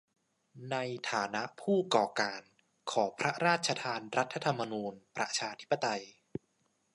[0.71, 0.77] ใน
[1.11, 2.41] ฐานะผู้ก่อการ
[2.91, 6.03] ขอพระราชทานรัฐธรรมนูญประชาธิปไตย